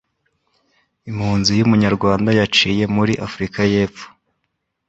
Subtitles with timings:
[1.09, 4.05] Impunzi y'Umunyarwanda yiciwe muri Afurika y'Epfo